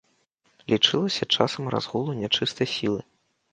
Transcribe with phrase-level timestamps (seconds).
[0.73, 3.01] Лічылася часам разгулу нячыстай сілы.